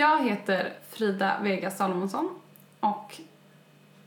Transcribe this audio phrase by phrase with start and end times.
[0.00, 2.40] Jag heter Frida Vega Salomonsson
[2.80, 3.20] och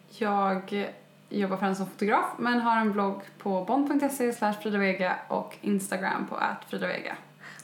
[0.10, 0.90] jag
[1.30, 7.16] jobbar främst som fotograf men har en blogg på bond.se fridavega och Instagram på @fridavega.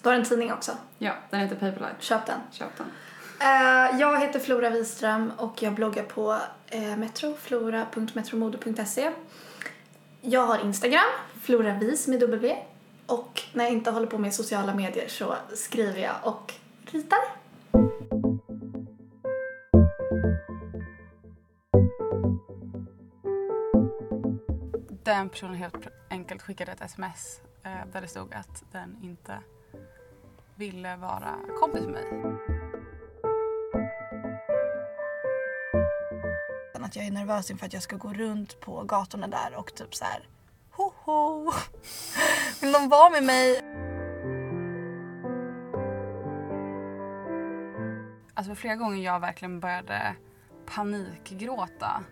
[0.03, 0.71] Du har en tidning också.
[0.97, 2.01] Ja, den heter Paperlight.
[2.01, 2.39] Köp den.
[2.51, 2.87] Köp den.
[3.39, 6.37] Eh, jag heter Flora Wiström och jag bloggar på
[6.75, 9.11] uh, metro, flora.metromode.se.
[10.21, 11.09] Jag har Instagram,
[11.41, 12.57] floravis med W.
[13.05, 16.53] Och när jag inte håller på med sociala medier så skriver jag och
[16.85, 17.38] ritar.
[25.03, 29.39] Den personen helt enkelt skickade ett sms eh, där det stod att den inte
[30.55, 32.35] ville vara kompis med mig.
[36.89, 39.95] Att jag är nervös inför att jag ska gå runt på gatorna där och typ
[39.95, 40.27] så här.
[40.71, 41.51] Ho ho!
[42.61, 43.61] Vill de vara med mig?
[48.39, 50.15] Alltså flera gånger jag verkligen började
[50.65, 52.03] panikgråta.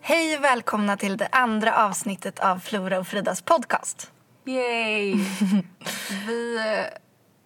[0.00, 4.12] Hej och välkomna till det andra avsnittet av Flora och Fridas podcast.
[4.44, 5.14] Yay!
[6.26, 6.98] vi, eh,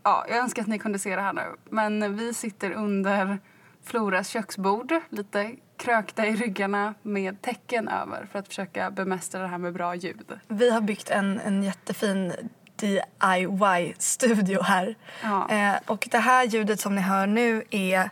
[0.02, 1.56] ja, jag önskar att ni kunde se det här nu.
[1.70, 3.38] Men vi sitter under
[3.84, 9.58] Floras köksbord, lite krökta i ryggarna med tecken över för att försöka bemästra det här
[9.58, 10.38] med bra ljud.
[10.48, 12.32] Vi har byggt en, en jättefin
[12.76, 14.94] DIY-studio här.
[15.22, 15.50] Ja.
[15.50, 18.10] Eh, och det här ljudet som ni hör nu är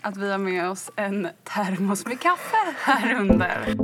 [0.00, 3.76] Att vi har med oss en termos med kaffe här under.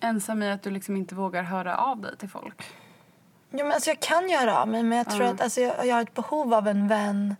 [0.00, 2.64] Ensam i att du liksom inte vågar höra av dig till folk.
[3.50, 5.30] Ja, men alltså jag kan göra av mig, men jag tror Ja.
[5.30, 7.36] att alltså jag, jag har ett behov av en vän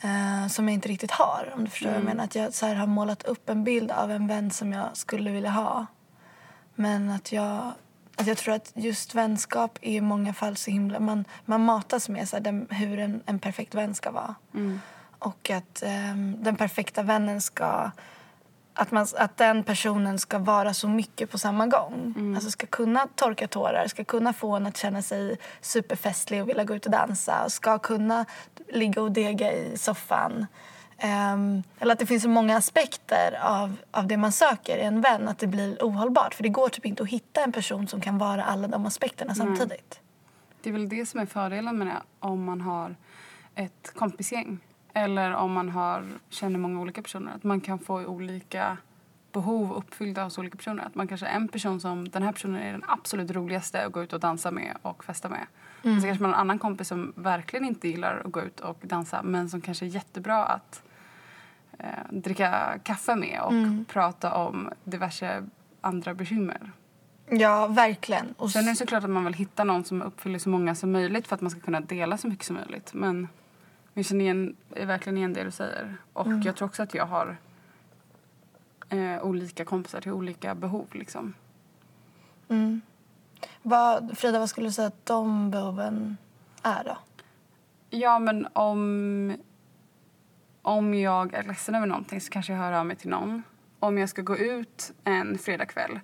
[0.00, 1.52] eh, som jag inte riktigt har.
[1.54, 2.24] Om du förstår vad jag menar.
[2.24, 5.30] Att jag så här, har målat upp en bild av en vän som jag skulle
[5.30, 5.86] vilja ha.
[6.74, 7.72] Men att jag,
[8.16, 11.00] att jag tror att just vänskap är i många fall så himla...
[11.00, 14.34] Man, man matas med så här, den, hur en, en perfekt vän ska vara.
[15.18, 17.90] Och att ehm, den perfekta vännen ska...
[18.76, 22.14] Att, man, att den personen ska vara så mycket på samma gång.
[22.34, 26.64] Alltså ska kunna torka tårar, ska kunna få en att känna sig superfestlig och vilja
[26.64, 27.50] gå ut och dansa.
[27.50, 28.24] Ska kunna
[28.72, 30.46] ligga och dega i soffan.
[30.98, 35.00] Ehm, eller att det finns så många aspekter av, av det man söker i en
[35.00, 36.34] vän att det blir ohållbart.
[36.34, 39.34] För det går typ inte att hitta en person som kan vara alla de aspekterna
[39.34, 40.00] samtidigt.
[40.62, 42.96] Det är väl det som är fördelen med det om man har
[43.54, 44.60] ett kompisgäng.
[44.96, 47.32] Eller om man har, känner många olika personer.
[47.34, 48.76] Att man kan få olika
[49.32, 50.84] behov uppfyllda hos olika personer.
[50.84, 53.92] Att man kanske är en person som, den här personen är den absolut roligaste att
[53.92, 55.46] gå ut och dansa med och festa med.
[55.84, 56.00] Mm.
[56.00, 58.78] Så kanske man har en annan kompis som verkligen inte gillar att gå ut och
[58.82, 60.82] dansa men som kanske är jättebra att
[61.78, 63.84] eh, dricka kaffe med och Mm.
[63.84, 65.44] prata om diverse
[65.80, 66.72] andra bekymmer.
[67.30, 68.34] Ja, verkligen.
[68.36, 70.92] Och Sen är det såklart att man vill hitta någon som uppfyller så många som
[70.92, 72.94] möjligt för att man ska kunna dela så mycket som möjligt.
[72.94, 73.28] Men
[73.94, 75.96] jag känner igen, är verkligen igen det du säger.
[76.12, 76.42] Och Mm.
[76.42, 77.36] jag tror också att jag har
[78.88, 81.34] eh, olika kompisar till olika behov liksom.
[82.48, 82.80] Mm.
[83.62, 86.16] Vad, Frida, vad skulle du säga att de behoven
[86.62, 86.98] är då?
[87.90, 89.36] Ja men om,
[90.62, 93.42] om jag är ledsen över någonting så kanske jag hör av mig till någon.
[93.78, 96.00] Om jag ska gå ut en fredagkväll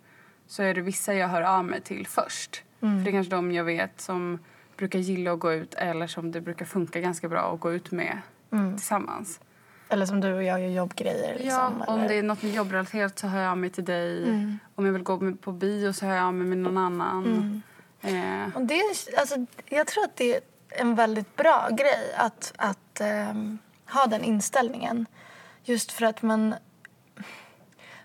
[0.46, 2.62] så är det vissa jag hör av mig till först.
[2.80, 2.98] Mm.
[2.98, 4.38] För det är kanske de jag vet som
[4.80, 7.90] brukar gilla att gå ut eller som det brukar funka ganska bra att gå ut
[7.90, 8.18] med
[8.52, 8.76] Mm.
[8.76, 9.40] tillsammans.
[9.88, 11.32] Eller som du och jag gör jobbgrejer.
[11.38, 11.50] Liksom,
[11.86, 12.08] ja, om eller?
[12.08, 14.28] det är något jobbrelaterat så hör jag av mig till dig.
[14.28, 14.58] Mm.
[14.74, 17.62] Om jag vill gå på bio så hör jag av mig med någon annan.
[18.02, 18.46] Mm.
[18.48, 18.80] Eh, Och det,
[19.18, 23.58] alltså, jag tror att det är en väldigt bra grej att, att ehm,
[23.92, 25.06] ha den inställningen.
[25.64, 26.54] Just för att man...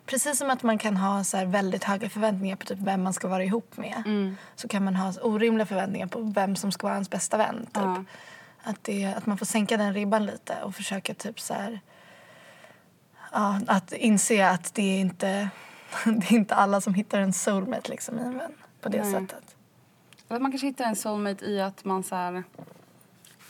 [0.05, 3.27] Precis som att man kan ha så väldigt höga förväntningar på typ vem man ska
[3.27, 6.95] vara ihop med mm, så kan man ha orimliga förväntningar på vem som ska vara
[6.95, 7.65] ens bästa vän.
[7.65, 7.71] Typ.
[7.73, 8.03] ja.
[8.63, 11.79] Att, det, att man får sänka den ribban lite och försöka typ så här...
[13.31, 15.49] Ja, att inse att det är inte
[16.05, 19.11] det är inte alla som hittar en soulmate liksom, i en vän på det Nej.
[19.11, 19.55] sättet.
[20.27, 22.43] Att man kanske hittar en soulmate i att man så här,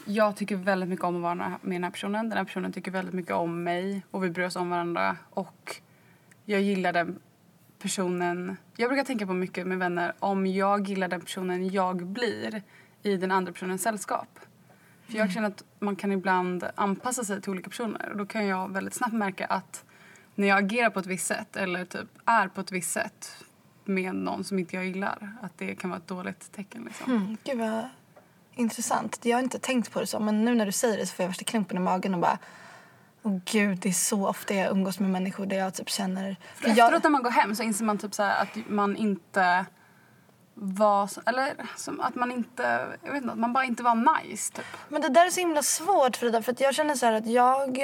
[0.04, 2.28] Jag tycker väldigt mycket om att vara med den här personen.
[2.28, 5.16] Den här personen tycker väldigt mycket om mig och vi bryr oss om varandra.
[5.30, 5.80] Och
[6.46, 7.18] jag gillar den
[7.78, 8.56] personen.
[8.76, 12.62] Jag brukar tänka på mycket med vänner om jag gillar den personen jag blir
[13.02, 14.38] i den andra personens sällskap.
[15.06, 18.46] För jag känner att man kan ibland anpassa sig till olika personer och då kan
[18.46, 19.84] jag väldigt snabbt märka att
[20.34, 23.44] när jag agerar på ett visst sätt eller typ är på ett visst sätt
[23.84, 27.12] med någon som inte jag gillar att det kan vara ett dåligt tecken liksom.
[27.12, 27.88] Mm, gud vad
[28.54, 29.18] intressant.
[29.22, 31.22] Jag har inte tänkt på det så, men nu när du säger det så får
[31.22, 32.38] jag värsta klumpen i magen och bara
[33.26, 36.36] Åh gud, det är så ofta jag umgås med människor där jag typ känner...
[36.54, 39.66] För efteråt när man går hem så inser man typ så att man inte
[40.54, 41.06] var...
[41.06, 42.86] så- Eller som att man inte...
[43.04, 44.64] Jag vet inte, att man bara inte var nice typ.
[44.88, 47.26] Men det där är så himla svårt Frida, för att jag känner så här att
[47.26, 47.78] jag...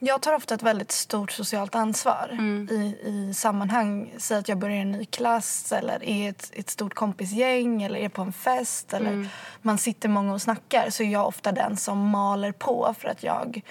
[0.00, 2.38] Jag tar ofta ett väldigt stort socialt ansvar
[2.70, 4.14] i, i sammanhang.
[4.18, 7.82] Säg att jag börjar i en ny klass eller är i ett, ett stort kompisgäng
[7.82, 9.28] eller är på en fest eller
[9.62, 13.22] man sitter många och snackar så är jag ofta den som maler på för att
[13.22, 13.62] jag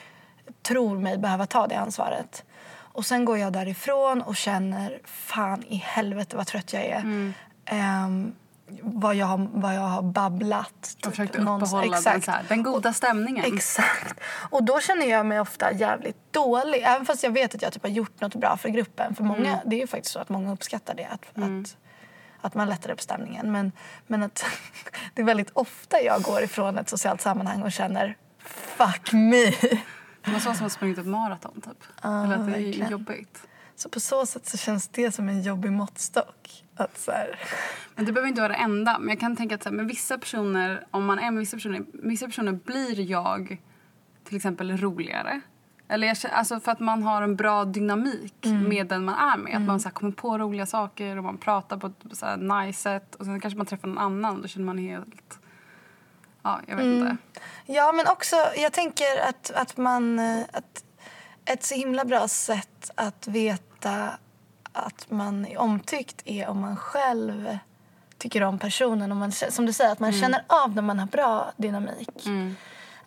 [0.61, 2.43] tror mig behöva ta det ansvaret.
[2.69, 7.33] Och sen går jag därifrån och känner fan i helvete vad trött jag är.
[7.65, 8.35] Ehm,
[8.81, 10.97] vad, jag har, vad jag har babblat.
[11.03, 12.25] Försökte någons- uppehålla den, Exakt.
[12.25, 13.53] så här, den goda stämningen.
[13.55, 14.19] Exakt.
[14.49, 16.81] Och då känner jag mig ofta jävligt dålig.
[16.85, 19.15] Även fast jag vet att jag typ har gjort något bra för gruppen.
[19.15, 21.05] För många, Det är faktiskt så att många uppskattar det.
[21.11, 21.77] Att, att,
[22.41, 23.51] att man lättar upp stämningen.
[23.51, 23.71] Men,
[24.07, 24.45] men att
[25.13, 28.17] det är väldigt ofta jag går ifrån ett socialt sammanhang och känner
[28.77, 29.51] fuck me.
[30.33, 31.83] Var så som att sprungit ett maraton typ.
[32.03, 32.91] Ja, Eller att det är verkligen.
[32.91, 33.47] jobbigt.
[33.75, 36.63] Så på så sätt så känns det som en jobbig måttstock.
[36.75, 37.39] Att så här,
[37.95, 38.99] Men det behöver inte vara det enda.
[38.99, 41.57] Men jag kan tänka att så här, med vissa personer, om man är med vissa
[41.57, 43.57] personer, vissa personer blir jag
[44.23, 45.41] till exempel roligare.
[45.87, 49.55] Eller jag, alltså för att man har en bra dynamik med den man är med.
[49.55, 52.81] Att man så här, kommer på roliga saker och man pratar på ett så nice
[52.81, 53.15] sätt.
[53.15, 55.39] Och sen kanske man träffar någon annan och då känner man helt...
[56.47, 57.17] Ja, jag vet inte.
[57.65, 60.19] Ja, men också, jag tänker att, att man...
[60.19, 60.83] eh, Att
[61.45, 64.09] ett så himla bra sätt att veta
[64.73, 67.57] att man är omtyckt är om man själv
[68.17, 69.11] tycker om personen.
[69.11, 72.25] Och man, som du säger, att man känner av när man har bra dynamik.
[72.25, 72.55] Mm.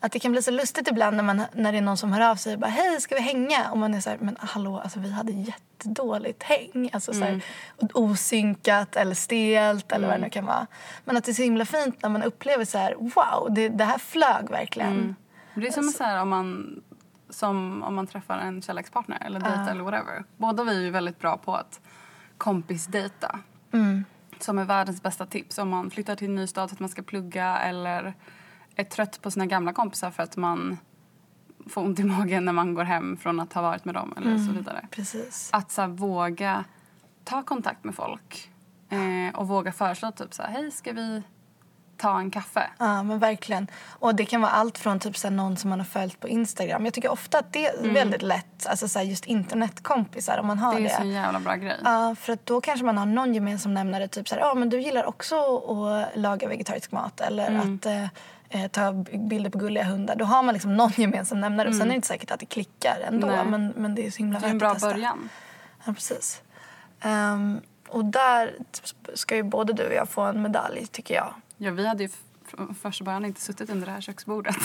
[0.00, 2.30] Att det kan bli så lustigt ibland när, man, när det är någon som hör
[2.30, 3.70] av sig och bara hej ska vi hänga?
[3.70, 6.90] Och man är så här, men hallå, alltså, vi hade jättedåligt häng.
[6.92, 7.42] Alltså, så här,
[7.94, 10.66] osynkat eller stelt eller vad det nu kan vara.
[11.04, 13.84] Men att det är så himla fint när man upplever så här, wow, det, det
[13.84, 15.16] här flög verkligen.
[15.54, 16.80] Det är som så här, om man
[17.30, 20.24] som om man träffar en kärlekspartner eller dejtar eller whatever.
[20.36, 21.80] Båda vi är ju väldigt bra på att
[22.38, 23.38] kompisdejta.
[24.38, 26.88] Som är världens bästa tips om man flyttar till en ny stad för att man
[26.88, 28.14] ska plugga eller
[28.76, 30.78] är trött på sina gamla kompisar för att man
[31.68, 34.38] får ont i magen när man går hem från att ha varit med dem eller
[34.38, 34.86] så vidare.
[34.90, 35.50] Precis.
[35.52, 36.64] Att så här, våga
[37.24, 38.50] ta kontakt med folk
[38.90, 41.22] eh, och våga föreslå typ så här, hej ska vi
[41.96, 42.70] ta en kaffe?
[42.78, 43.66] Ja, men verkligen.
[43.88, 46.84] Och det kan vara allt från typ så någon som man har följt på Instagram.
[46.84, 50.74] Jag tycker ofta att det är väldigt lätt, alltså så just internetkompisar om man har
[50.74, 50.88] Det det.
[50.88, 51.76] är så en jävla bra grej.
[51.84, 54.08] Ja, för att då kanske man har någon gemensam nämnare.
[54.08, 58.06] Typ så här, ja men du gillar också att laga vegetarisk mat eller att eh,
[58.50, 58.92] eh, ta
[59.28, 60.16] bilder på gulliga hundar.
[60.16, 61.68] Då har man liksom någon gemensam nämnare.
[61.68, 63.26] Och sen är det inte säkert att det klickar ändå.
[63.26, 63.44] Nej.
[63.44, 64.90] Men, men det är så himla Det är en värt bra att testa.
[64.90, 65.28] början.
[65.84, 66.42] Ja, precis.
[67.00, 68.54] Ehm, och där
[69.14, 71.34] ska ju både du och jag få en medalj tycker jag.
[71.56, 72.08] Ja, vi hade ju
[72.46, 74.56] från första början inte suttit under det här köksbordet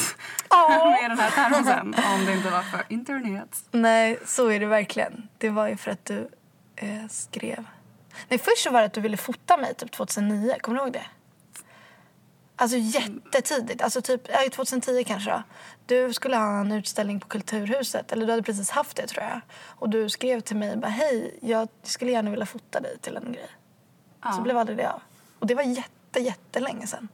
[0.50, 0.90] Åh!
[1.02, 3.64] med den här termosen om det inte var för internet.
[3.72, 5.28] Nej, så är det verkligen.
[5.38, 6.30] Det var ju för att du
[6.76, 7.66] eh, skrev.
[8.30, 10.56] Nej, först så var det att du ville fota mig typ 2009.
[10.62, 11.06] Kommer du ihåg det?
[12.56, 13.82] Alltså jättetidigt.
[13.82, 15.44] Alltså typ ja, 2010 kanske då.
[15.86, 18.12] Du skulle ha en utställning på Kulturhuset.
[18.12, 19.42] Eller du hade precis haft det tror jag.
[19.66, 23.32] Och du skrev till mig bara hej, jag skulle gärna vilja fota dig till en
[23.32, 23.50] grej.
[24.24, 24.32] Ja.
[24.32, 25.02] Så blev aldrig det av.
[25.40, 27.08] Och det var jätte, jättelänge sedan.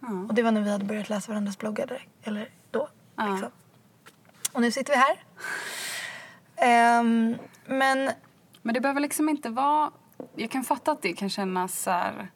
[0.00, 0.08] Ja.
[0.28, 2.10] Och det var när vi hade börjat läsa varandras bloggar direkt.
[2.22, 2.88] Eller då.
[3.16, 3.26] Ja.
[3.26, 3.50] Liksom.
[4.52, 5.24] Och nu sitter vi här.
[6.56, 8.10] Ehm, men
[8.62, 9.90] Men det behöver liksom inte vara...
[10.36, 12.28] Jag kan fatta att det kan kännas så här,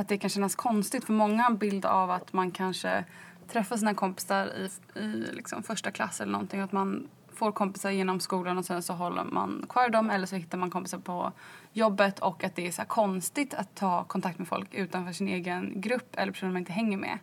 [0.00, 3.04] att det kan kännas konstigt för många har en bild av att man kanske
[3.48, 6.60] träffar sina kompisar i, i liksom första klass eller någonting.
[6.60, 10.36] Att man får kompisar genom skolan och sen så håller man kvar dem eller så
[10.36, 11.32] hittar man kompisar på
[11.72, 15.80] jobbet och att det är så konstigt att ta kontakt med folk utanför sin egen
[15.80, 17.18] grupp eller personer man inte hänger med.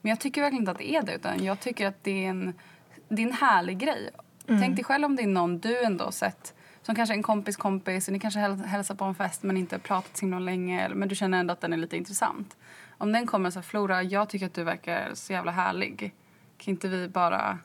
[0.00, 2.30] Men jag tycker verkligen inte att det är det utan jag tycker att det är
[2.30, 2.54] en,
[3.08, 4.10] det är en härlig grej.
[4.46, 6.54] Tänk dig själv om det är någon du ändå sett
[6.88, 9.78] som kanske en kompis kompis och ni kanske häl- hälsar på en fest men inte
[9.78, 12.56] pratat så himla länge men du känner ändå att den är lite intressant.
[12.98, 16.14] Om den kommer så här, Flora, jag tycker att du verkar så jävla härlig.
[16.58, 17.58] Kan inte vi bara...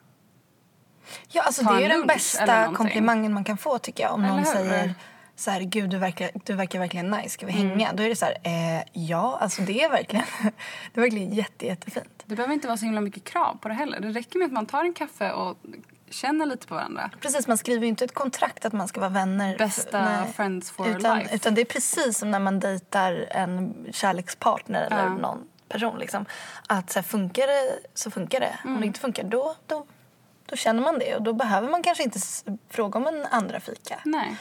[1.28, 4.12] ja, alltså, det är ju en den bästa komplimangen man kan få tycker jag.
[4.12, 4.52] Om Eller någon hur?
[4.52, 4.94] säger
[5.36, 7.92] så här, gud du verkar, du verkar verkligen nice, ska vi hänga?
[7.92, 10.24] Då är det så här, eh, ja, alltså det är verkligen,
[10.92, 12.22] det är verkligen jätte, jättefint.
[12.26, 14.00] Det behöver inte vara så himla mycket krav på det heller.
[14.00, 15.58] Det räcker med att man tar en kaffe och
[16.14, 17.10] känner lite på varandra.
[17.20, 19.58] Precis, man skriver ju inte ett kontrakt att man ska vara vänner.
[19.58, 20.32] Bästa Nej.
[20.32, 21.34] friends for utan, life.
[21.34, 25.08] utan det är precis som när man dejtar en kärlekspartner eller Ja.
[25.08, 25.98] någon person.
[25.98, 26.26] Liksom.
[26.68, 28.58] Att så här, funkar det så funkar det.
[28.64, 28.80] Om Mm.
[28.80, 29.86] det inte funkar då, då,
[30.46, 31.16] då känner man det.
[31.16, 32.18] Och då behöver man kanske inte
[32.70, 34.00] fråga om en andra fika.
[34.04, 34.36] Nej.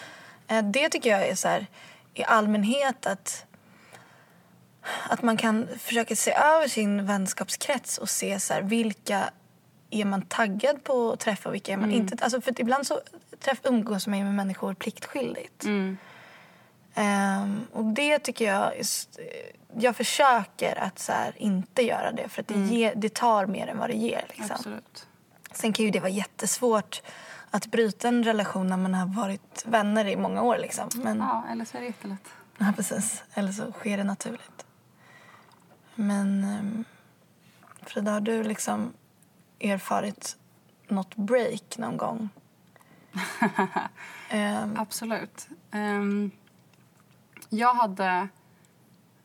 [0.48, 1.68] Eh, Det tycker jag är så här,
[2.13, 3.46] i allmänhet att
[5.10, 9.30] att man kan försöka se över sin vänskapskrets och se så här, vilka
[9.94, 12.24] är man taggad på att träffa och vilka är man inte.
[12.24, 13.02] Alltså för ibland så
[13.40, 15.64] träff, umgås man med människor pliktskyldigt.
[15.64, 15.98] Mm.
[16.96, 18.72] Ehm, och det tycker jag...
[19.76, 23.68] Jag försöker att så här, inte göra det för att det, ger, det tar mer
[23.68, 24.26] än vad det ger.
[24.30, 24.56] Liksom.
[24.56, 25.08] Absolut.
[25.52, 27.02] Sen kan ju det vara jättesvårt
[27.52, 30.58] att bryta en relation när man har varit vänner i många år.
[30.58, 30.90] Liksom.
[30.96, 32.30] Men, Ja, eller så är det jättelätt.
[32.58, 33.24] Ja, precis.
[33.34, 34.66] Eller så sker det naturligt.
[35.96, 36.86] Men um,
[37.86, 38.94] Frida, har du liksom
[39.63, 40.38] erfarit
[40.88, 42.29] något break någon gång?
[44.29, 45.48] Ehm, Absolut.
[45.72, 46.32] Ehm,
[47.50, 48.27] jag hade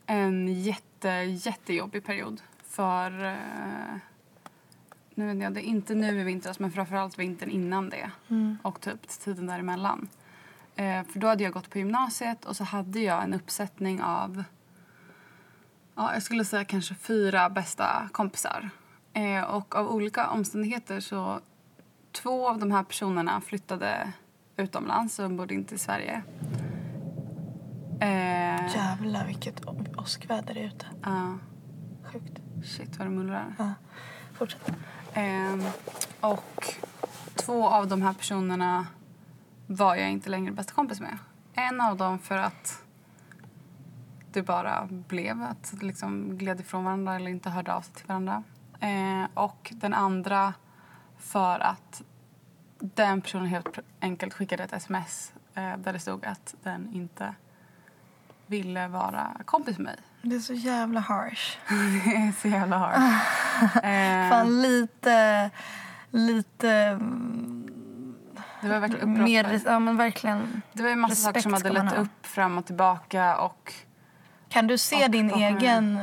[0.07, 3.25] en jätte, jättejobbig period för...
[3.25, 3.97] eh,
[5.14, 8.11] nu vet jag, det inte nu i vintras, men framförallt vintern innan det.
[8.62, 10.09] Och typ tiden däremellan.
[10.76, 14.45] Eh, för då hade jag gått på gymnasiet och så hade jag en uppsättning av...
[15.95, 18.71] Ja, jag skulle säga kanske fyra bästa kompisar.
[19.12, 21.41] Eh, och av olika omständigheter så...
[22.12, 24.12] Två av de här personerna flyttade
[24.57, 26.23] utomlands och bodde inte i Sverige.
[28.00, 29.62] Eh, jävlar, vilket
[29.97, 30.87] åskväder det är ute.
[31.03, 31.38] ja,
[32.12, 32.38] Sjukt.
[32.65, 33.55] shit vad det mullrar.
[33.59, 33.73] Ja.
[34.33, 34.73] Fortsätt.
[35.15, 35.62] Ehm,
[36.21, 36.65] och
[37.35, 38.87] två av de här personerna
[39.67, 41.19] var jag inte längre bästa kompis med.
[41.53, 42.83] En av dem för att
[44.33, 48.43] det bara blev att liksom gled ifrån varandra eller inte hörde av sig till varandra.
[48.80, 50.54] Eh, och den andra
[51.18, 52.02] för att
[52.80, 57.35] den personen helt enkelt skickade ett sms eh, där det stod att den inte
[58.47, 59.97] ville vara kompis med mig.
[60.23, 61.58] Det är så jävla harsh.
[62.04, 63.00] det är så jävla hard.
[63.82, 65.50] Eh, Fan, lite...
[66.11, 66.99] Lite...
[68.61, 69.28] det var verkligen uppbrott.
[69.28, 70.62] Mer, ja, men verkligen.
[70.73, 73.73] Det var ju massa Respekt saker som hade lett upp fram och tillbaka och
[74.49, 76.00] Kan du se din egen...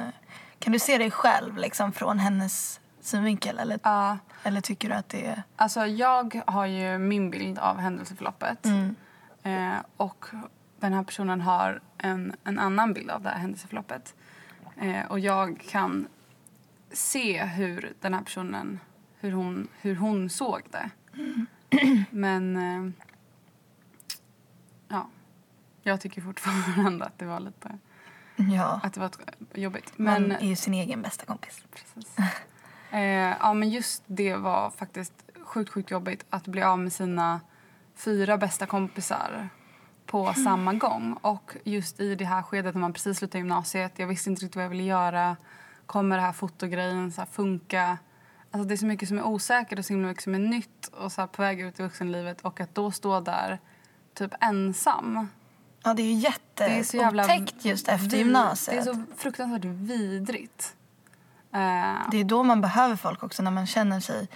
[0.65, 3.59] Kan du se dig själv liksom, från hennes synvinkel?
[3.59, 5.43] Eller, ja, eller tycker du att det är...
[5.55, 8.95] alltså jag har ju min bild av händelseförloppet Mm.
[9.43, 10.25] eh, och
[10.79, 14.15] den här personen har en, en annan bild av det här händelseförloppet.
[14.77, 16.07] Eh, och jag kan
[16.91, 18.79] se hur den här personen,
[19.19, 20.89] hur hon, hur hon såg det.
[22.09, 22.91] Men eh,
[24.87, 25.07] ja,
[25.81, 27.77] jag tycker fortfarande att det var lite,
[28.35, 28.79] Ja.
[28.83, 29.11] att det var
[29.53, 29.97] jobbigt.
[29.97, 31.63] Man Men är ju sin egen bästa kompis.
[31.71, 32.17] Precis.
[32.91, 35.13] Eh, ja, men just det var faktiskt
[35.43, 37.41] sjukt, sjukt jobbigt att bli av med sina
[37.95, 39.49] fyra bästa kompisar
[40.05, 41.13] på samma gång.
[41.21, 44.55] Och just i det här skedet när man precis slutade gymnasiet, jag visste inte riktigt
[44.55, 45.37] vad jag ville göra.
[45.85, 47.97] Kommer det här fotogrejen så här funka?
[48.51, 51.11] Alltså det är så mycket som är osäkert och så mycket som är nytt och
[51.11, 53.59] så här på väg ut i vuxenlivet och att då stå där
[54.13, 55.27] typ ensam.
[55.85, 58.85] Ja, det är ju så jävla jätteotäckt just efter gymnasiet.
[58.85, 60.75] Det är så fruktansvärt vidrigt.
[61.53, 64.27] Eh, Det är då man behöver folk också, när man känner sig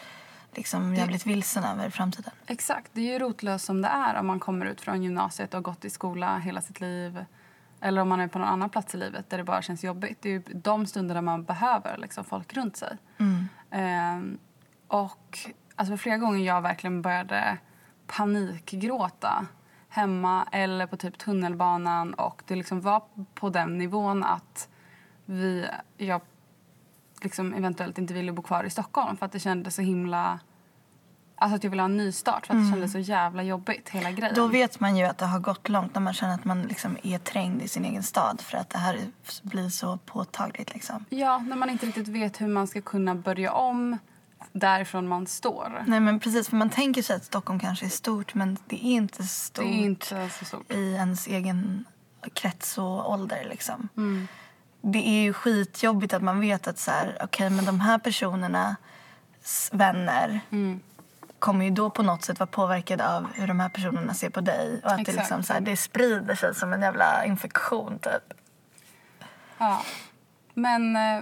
[0.54, 2.34] liksom jävligt vilsen över framtiden.
[2.48, 2.92] Exakt.
[2.94, 5.62] Det är ju rotlöst som det är om man kommer ut från gymnasiet och har
[5.62, 7.26] gått i skola hela sitt liv.
[7.82, 10.18] Eller om man är på någon annan plats i livet där det bara känns jobbigt.
[10.22, 12.98] Det är ju de stunderna man behöver liksom, folk runt sig.
[13.72, 14.38] Ehm,
[14.88, 15.40] och
[15.76, 17.58] alltså, flera gånger jag verkligen började
[18.08, 19.46] panikgråta
[19.90, 23.04] hemma eller på typ tunnelbanan och det liksom var
[23.34, 24.70] på den nivån att
[25.26, 25.66] vi,
[25.98, 26.22] jag
[27.22, 30.40] liksom eventuellt inte ville bo kvar i Stockholm för att det kändes så himla...
[31.42, 33.90] Alltså att jag ville ha en ny start för att det kändes så jävla jobbigt
[33.90, 34.36] hela grejen.
[34.36, 36.98] Då vet man ju att det har gått långt när man känner att man liksom
[37.04, 39.00] är trängd i sin egen stad för att det här
[39.42, 40.74] blir så påtagligt.
[40.74, 41.06] Liksom.
[41.10, 43.98] Ja, när man inte riktigt vet hur man ska kunna börja om
[44.52, 45.84] därifrån man står.
[45.88, 48.92] Nej men precis, för man tänker sig att Stockholm kanske är stort men det är
[48.92, 50.72] inte Det stort är inte så stort.
[50.72, 51.86] i ens egen
[52.34, 53.48] krets och ålder.
[53.50, 53.90] Liksom.
[53.98, 54.28] Mm.
[54.82, 58.76] Det är ju skitjobbigt att man vet att så här, okej, men de här personernas
[59.72, 60.80] vänner Mm.
[61.40, 64.42] kommer ju då på något sätt vara påverkade av hur de här personerna ser på
[64.42, 64.82] dig.
[64.84, 68.34] Och att det, liksom, så här, det sprider sig som en jävla infektion typ.
[69.58, 69.82] Ja.
[70.54, 71.22] Men eh,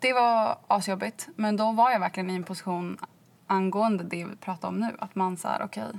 [0.00, 1.28] det var asjobbigt.
[1.36, 2.98] Men då var jag verkligen i en position
[3.46, 4.96] angående det vi pratar om nu.
[4.98, 5.92] Att man så här, okej.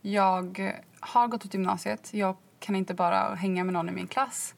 [0.00, 2.14] jag har gått ut gymnasiet.
[2.14, 4.54] Jag kan inte bara hänga med någon i min klass.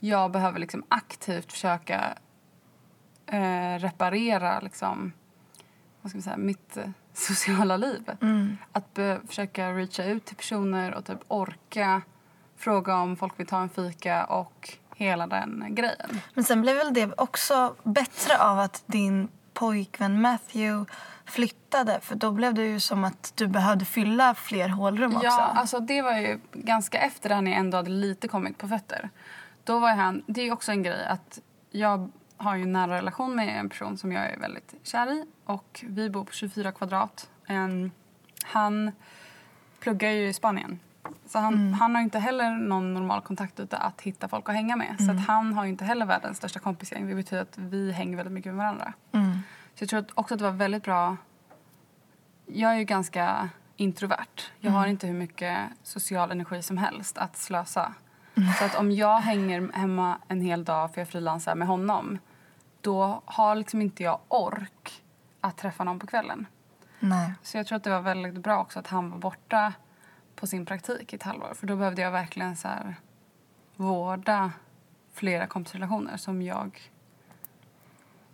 [0.00, 2.14] Jag behöver liksom aktivt försöka
[3.26, 5.12] eh, reparera liksom,
[6.02, 8.10] vad ska vi säga, mitt eh, sociala liv.
[8.72, 12.02] Att be- försöka reacha ut till personer och typ orka
[12.56, 16.20] fråga om folk vill ta en fika och hela den grejen.
[16.34, 20.92] Men sen blev väl det också bättre av att din pojkvän Matthew
[21.24, 22.00] flyttade.
[22.00, 25.26] För då blev det ju som att du behövde fylla fler hålrum också.
[25.26, 28.68] Ja, alltså det var ju ganska efter det när jag ändå hade lite kommit på
[28.68, 29.10] fötter.
[29.64, 32.96] då var han, det är ju också en grej att jag har ju en nära
[32.96, 36.72] relation med en person som jag är väldigt kär i och vi bor på 24
[36.72, 37.30] kvadrat.
[37.48, 37.90] Um,
[38.42, 38.92] han
[39.80, 40.80] pluggar ju i Spanien.
[41.26, 41.72] Så han, mm.
[41.72, 44.96] han har inte heller någon normal kontakt ute att hitta folk att hänga med.
[44.98, 45.06] Mm.
[45.06, 47.08] Så att han har inte heller världens största kompisgäng.
[47.08, 48.92] Det betyder att vi hänger väldigt mycket med varandra.
[49.12, 49.38] Mm.
[49.74, 51.16] Så jag tror att också att det var väldigt bra.
[52.46, 54.50] Jag är ju ganska introvert.
[54.60, 54.90] Jag har mm.
[54.90, 57.94] inte hur mycket social energi som helst att slösa.
[58.34, 58.52] Mm.
[58.52, 62.18] Så att om jag hänger hemma en hel dag för jag frilansar med honom
[62.80, 65.02] då har liksom inte jag ork
[65.40, 66.46] att träffa någon på kvällen.
[67.00, 67.32] Nej.
[67.42, 69.72] Så jag tror att det var väldigt bra också att han var borta
[70.36, 71.54] på sin praktik i ett halvår.
[71.54, 72.94] För då behövde jag verkligen så här
[73.76, 74.52] vårda
[75.12, 76.90] flera kompisrelationer som jag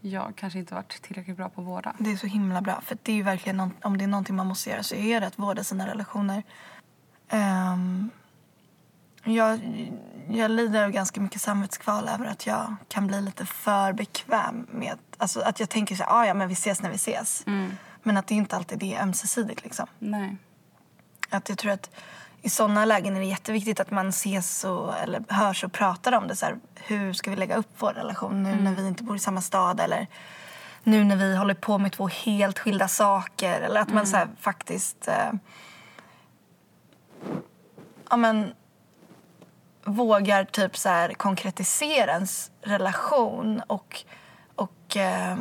[0.04, 1.94] jag kanske inte varit tillräckligt bra på att vårda.
[1.98, 2.80] Det är så himla bra.
[2.80, 5.20] För det är ju verkligen någon, om det är någonting man måste göra så är
[5.20, 6.42] det att vårda sina relationer.
[7.30, 8.10] Um,
[9.24, 9.60] jag,
[10.28, 14.98] jag lider av ganska mycket samvetskval över att jag kan bli lite för bekväm med...
[15.18, 17.46] Alltså att jag tänker så här, ah, ja men vi ses när vi ses.
[17.46, 17.72] Mm.
[18.02, 19.86] Men att det inte alltid är ömsesidigt liksom.
[19.98, 20.36] Nej.
[21.32, 21.90] Att jag tror att
[22.42, 26.28] i sådana lägen är det jätteviktigt att man ses och, eller hörs och pratar om
[26.28, 26.36] det.
[26.36, 28.64] Så här, hur ska vi lägga upp vår relation nu mm.
[28.64, 29.80] när vi inte bor i samma stad?
[29.80, 30.06] Eller
[30.82, 33.60] nu när vi håller på med två helt skilda saker.
[33.60, 33.96] Eller att mm.
[33.96, 35.08] man så här, faktiskt...
[35.08, 35.32] Eh,
[38.10, 38.54] ja, men,
[39.84, 44.04] vågar typ så här, konkretisera ens relation och,
[44.54, 45.36] och eh,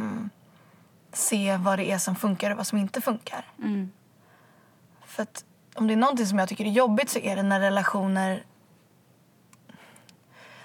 [1.13, 3.45] se vad det är som funkar och vad som inte funkar.
[3.60, 3.91] Mm.
[5.05, 5.45] För att
[5.75, 8.44] om det är någonting som jag tycker är jobbigt så är det när relationer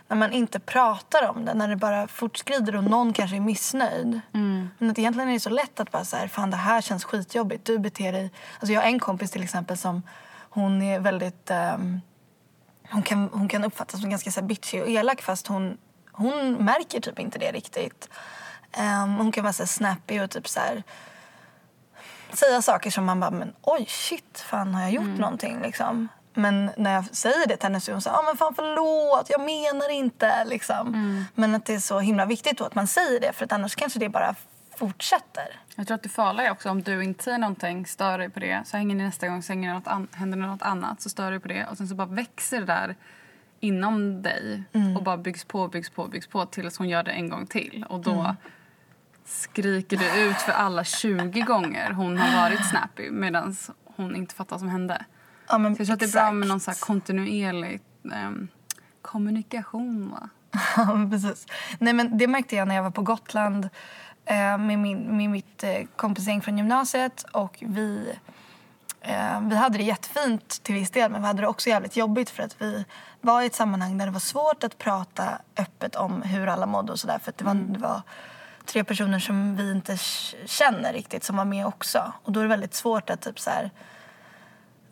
[0.09, 4.21] när man inte pratar om det, när det bara fortskrider och någon kanske är missnöjd.
[4.35, 4.69] Mm.
[4.79, 7.05] Men att egentligen är det så lätt att bara så här, fan det här känns
[7.05, 8.33] skitjobbigt, du beter dig...
[8.61, 10.03] Alltså jag har en kompis till exempel som,
[10.51, 11.51] hon är väldigt...
[11.51, 12.01] Um,
[12.91, 15.79] hon, kan, hon kan uppfattas som ganska så här bitchy och elak fast hon,
[16.13, 18.09] hon märker typ inte det riktigt.
[18.79, 20.83] Um, hon kan vara så snappy och typ så här,
[22.33, 25.17] säga saker som man bara, men oj shit, fan har jag gjort mm.
[25.17, 26.08] någonting liksom?
[26.34, 29.30] Men när jag säger det till henne så är hon så ja men fan förlåt,
[29.30, 30.89] jag menar inte liksom.
[30.89, 31.25] Mm.
[31.34, 33.75] Men att det är så himla viktigt då att man säger det för att annars
[33.75, 34.34] kanske det bara
[34.76, 35.60] fortsätter.
[35.75, 38.62] Jag tror att det farliga också om du inte säger någonting, stör dig på det,
[38.67, 41.41] så hänger ni nästa gång, så hänger något an- händer något annat, så stör dig
[41.41, 42.97] på det och sen så bara växer det där
[43.60, 44.97] inom dig mm.
[44.97, 47.86] och bara byggs på, byggs på, byggs på tills hon gör det en gång till
[47.89, 48.36] och då mm
[49.26, 54.50] skriker du ut för alla 20 gånger hon har varit snappy medan hon inte fattar
[54.50, 55.04] vad som hände.
[55.49, 58.49] Ja, men så jag tror att det är bra med någon så kontinuerlig um,
[59.02, 60.10] kommunikation.
[60.10, 60.28] Va?
[60.76, 61.47] Ja, precis.
[61.78, 63.69] Nej, men det märkte jag när jag var på Gotland
[64.25, 67.23] eh, med, min, med mitt eh, kompisgäng från gymnasiet.
[67.32, 68.12] Och vi,
[69.00, 72.30] eh, vi hade det jättefint till viss del men vi hade det också jävligt jobbigt
[72.30, 72.84] för att vi
[73.21, 76.93] var i ett sammanhang där det var svårt att prata öppet om hur alla mådde
[76.93, 77.19] och sådär.
[77.19, 77.73] För det var, mm.
[77.73, 78.02] det var
[78.67, 79.97] tre personer som vi inte
[80.47, 82.13] känner riktigt som var med också.
[82.23, 83.71] Och då är det väldigt svårt att typ så här,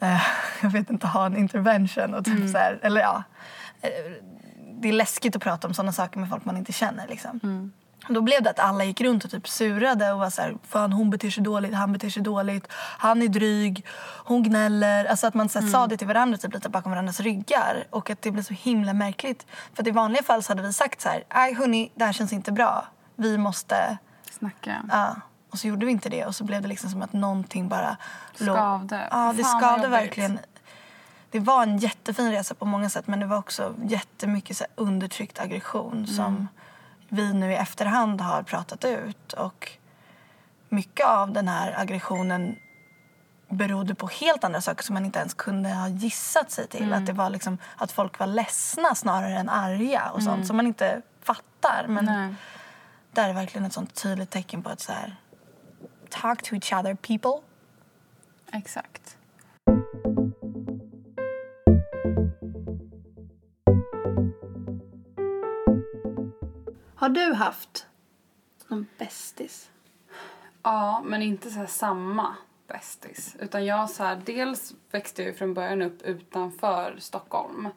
[0.01, 0.23] eh,
[0.63, 2.53] jag vet inte, ha en intervention och typ mm.
[2.53, 3.23] så här, eller ja.
[3.81, 3.91] Eh,
[4.81, 7.41] det är läskigt att prata om sådana saker med folk man inte känner liksom.
[7.43, 7.73] Mm.
[8.09, 10.93] Då blev det att alla gick runt och typ surade och var så här, fan
[10.93, 12.67] hon beter sig dåligt, han beter sig dåligt,
[12.99, 13.87] han är dryg,
[14.25, 15.05] hon gnäller.
[15.05, 15.73] Alltså att man så här, mm.
[15.73, 18.93] sa det till varandra typ lite bakom varandras ryggar och att det blev så himla
[18.93, 19.47] märkligt.
[19.75, 22.33] För i vanliga fall så hade vi sagt så här, nej hörni, det här känns
[22.33, 23.99] inte bra vi måste...
[24.31, 24.83] Snacka.
[24.89, 25.17] Ja.
[25.55, 27.97] Och så gjorde vi inte det och så blev det liksom som att någonting bara...
[28.35, 29.09] Skavde.
[29.11, 30.39] Ja, det Fan, skavde verkligen.
[31.31, 35.41] Det var en jättefin resa på många sätt men det var också jättemycket så undertryckt
[35.41, 36.07] aggression mm.
[36.07, 36.49] som
[37.09, 39.33] vi nu i efterhand har pratat ut.
[39.33, 39.71] Och
[40.69, 42.57] mycket av den här aggressionen
[43.49, 46.83] berodde på helt andra saker som man inte ens kunde ha gissat sig till.
[46.83, 46.99] Mm.
[46.99, 50.47] Att det var liksom att folk var ledsna snarare än arga och sånt mm.
[50.47, 51.85] som man inte fattar.
[51.89, 52.35] Men Nej
[53.15, 55.17] där är verkligen ett sånt tydligt tecken på att så här,
[56.09, 57.47] talk to each other people.
[58.53, 59.17] Exakt.
[66.95, 67.87] Har du haft
[68.69, 69.71] någon bästis?
[70.63, 72.37] Ja, men inte så samma
[72.69, 73.37] bästis.
[73.39, 77.69] Utan jag så här, dels växte jag från början upp utanför Stockholm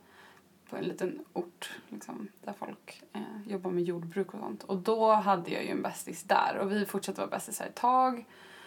[0.69, 4.63] på en liten ort liksom, där folk eh, jobbar med jordbruk och sånt.
[4.63, 8.25] Och då hade jag ju en bästis där och vi fortsatte vara bästisar ett tag.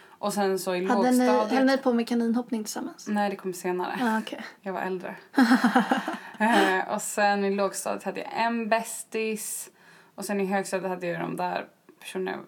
[0.08, 1.50] Och sen så i hade lågstadiet...
[1.50, 3.08] Ni, höll ni på med kaninhoppning tillsammans?
[3.08, 3.98] Nej, det kom senare.
[4.02, 4.40] Ah, okay.
[4.60, 5.16] Jag var äldre.
[6.38, 9.70] eh, och sen i lågstadiet hade jag en bästis.
[10.14, 11.68] Och sen i högstadiet hade jag de där
[12.00, 12.38] personerna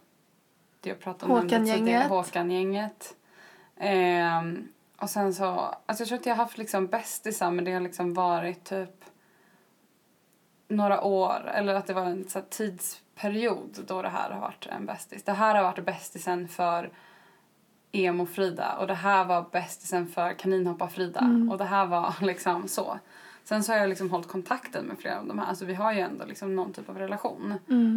[0.82, 2.08] jag pratade om Håkan-gänget.
[2.08, 3.14] Håkan-gänget.
[3.76, 4.42] Eh,
[4.96, 5.44] och sen så,
[5.86, 9.01] alltså jag tror att jag har haft liksom bästisar men det har liksom varit typ
[10.76, 14.66] några år eller att det var en så här, tidsperiod då det här har varit
[14.66, 15.22] en bästis.
[15.24, 16.90] Det här har varit bästisen för
[17.92, 22.98] emo-Frida och det här var bästisen för kaninhoppa-Frida och det här var liksom så.
[23.44, 25.46] Sen så har jag liksom hållit kontakten med flera av de här.
[25.46, 27.54] Alltså vi har ju ändå liksom någon typ av relation.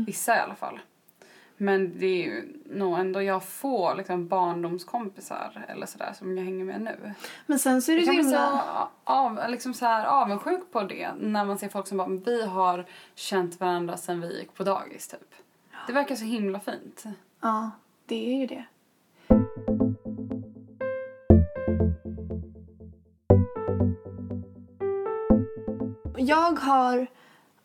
[0.08, 0.80] Vissa i alla fall.
[1.58, 6.66] Men det är ju nog ändå jag får liksom barndomskompisar eller sådär som jag hänger
[6.66, 7.14] med nu.
[7.46, 8.90] Men sen så är det Jag så himla...
[9.04, 12.86] av, liksom så här avundsjuk på det när man ser folk som bara vi har
[13.16, 15.36] känt varandra sedan vi gick på dagis typ.
[15.88, 17.04] Det verkar så himla fint.
[17.42, 17.72] Ja,
[18.06, 18.66] det är ju det.
[26.18, 27.08] Jag har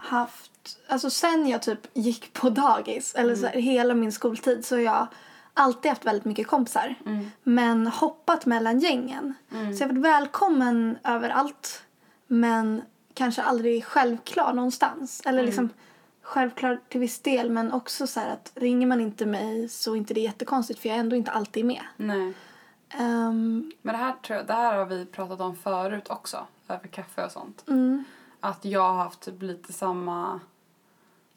[0.02, 4.74] haft, alltså sen jag typ gick på dagis, eller så här, hela min skoltid så
[4.74, 5.06] har jag
[5.54, 6.94] alltid haft väldigt mycket kompisar.
[7.42, 9.34] Men hoppat mellan gängen.
[9.50, 11.82] Så jag har varit välkommen överallt.
[12.26, 12.82] Men
[13.14, 15.22] kanske aldrig självklar någonstans.
[15.24, 15.68] Eller liksom
[16.22, 19.96] självklar till viss del men också så här att ringer man inte mig så är
[19.96, 21.82] inte det jättekonstigt för jag är ändå inte alltid med.
[21.96, 22.32] Nej.
[22.90, 26.46] Ehm, Men det här, tror jag, det här har vi pratat om förut också.
[26.68, 27.64] Över kaffe och sånt.
[27.68, 28.04] mm,
[28.40, 30.40] Att jag har haft typ lite samma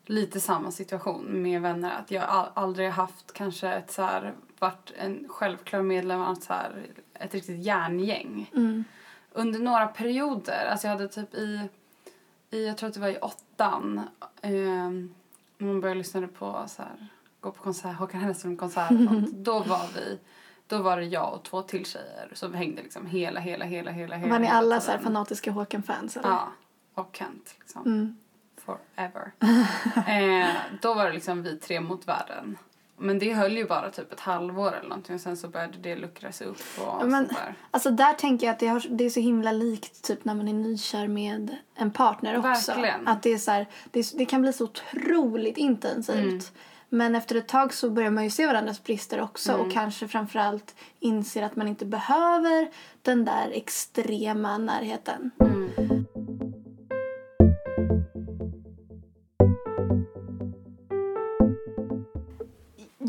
[0.06, 2.00] lite samma situation med vänner.
[2.00, 6.54] Att jag aldrig haft kanske ett så här, varit en självklar medlem av ett, så
[6.54, 8.52] här, ett riktigt järngäng.
[8.56, 8.84] mm,
[9.32, 11.70] Under några perioder, alltså jag hade typ i,
[12.52, 14.02] i jag tror att det var i åttan,
[14.42, 14.52] eh,
[15.58, 17.08] när man började lyssna på så här,
[17.40, 19.30] gå på konsert, Håkan Hellström-konsert och sånt.
[19.32, 20.20] Då var vi,
[20.68, 24.16] då var det jag och två till tjejer som hängde liksom hela, hela, hela, hela,
[24.16, 26.18] hela var ni hela alla så fanatiska Håkan-fans?
[26.24, 26.48] Ja,
[26.94, 27.82] och Kent liksom.
[27.86, 28.18] Mm.
[28.66, 29.32] Forever.
[30.42, 32.58] eh, då var det liksom vi tre mot världen.
[32.98, 35.96] Men det höll ju bara typ ett halvår eller någonting och sen så började det
[35.96, 37.56] luckras upp och men- där.
[37.72, 40.48] Alltså där tänker jag att det, har, det är så himla likt typ när man
[40.48, 42.72] är nykär med en partner också.
[42.72, 43.08] Verkligen.
[43.08, 46.18] Att det är så här, det, det kan bli så otroligt intensivt.
[46.18, 46.40] Mm.
[46.90, 49.66] Men efter ett tag så börjar man ju se varandras brister också Mm.
[49.66, 55.32] och kanske framförallt inser att man inte behöver den där extrema närheten.
[55.40, 56.06] Mm.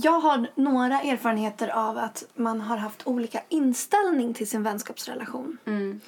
[0.04, 5.58] Jag har några erfarenheter av att man har haft olika inställning till sin vänskapsrelation.
[5.64, 6.00] Mm.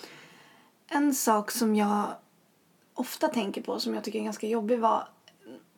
[0.89, 2.07] En sak som jag
[2.95, 5.09] ofta tänker på som jag tycker är ganska jobbig var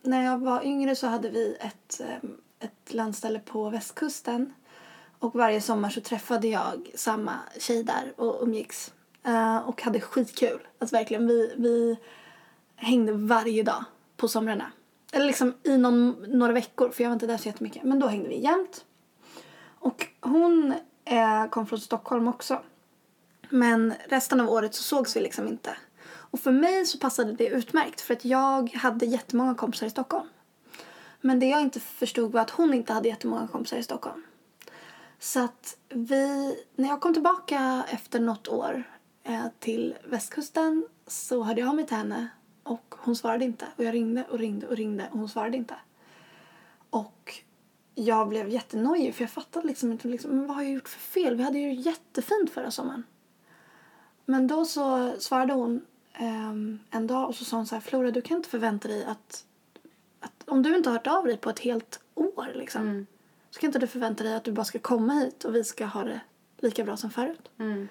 [0.02, 4.54] när jag var yngre så hade vi ett, eh, ett landställe på västkusten
[5.18, 10.60] och varje sommar så träffade jag samma tjej där och umgicks eh, och hade skitkul.
[10.78, 11.96] Alltså verkligen, vi, vi
[12.76, 13.84] hängde varje dag
[14.16, 14.72] på somrarna.
[15.12, 17.82] Eller liksom i någon, några veckor för jag var inte där så jättemycket.
[17.82, 18.84] Men då hängde vi jämt.
[19.78, 22.62] Och hon eh, kom från Stockholm också.
[23.50, 25.76] Men resten av året så sågs vi liksom inte.
[26.30, 30.28] Och för mig så passade det utmärkt för att jag hade jättemånga kompisar i Stockholm.
[31.20, 34.22] Men det jag inte förstod var att hon inte hade jättemånga kompisar i Stockholm.
[35.18, 38.84] Så att vi, när jag kom tillbaka efter något år
[39.24, 42.28] eh, till västkusten så hörde jag av mig till henne
[42.68, 43.66] och hon svarade inte.
[43.76, 45.74] Och jag ringde och ringde och ringde och hon svarade inte.
[46.90, 47.34] Och
[47.94, 51.00] jag blev jättenojig för jag fattade liksom inte liksom, men vad har jag gjort för
[51.00, 51.36] fel?
[51.36, 53.02] Vi hade ju jättefint förra sommaren.
[54.24, 55.80] Men då så svarade hon
[56.12, 59.04] ehm, en dag och så sa hon så här, Flora du kan inte förvänta dig
[59.04, 59.44] att,
[60.20, 63.06] att om du inte har hört av dig på ett helt år liksom, Mm.
[63.50, 65.86] så kan inte du förvänta dig att du bara ska komma hit och vi ska
[65.86, 66.20] ha det
[66.58, 67.48] lika bra som förut.
[67.58, 67.88] Mm.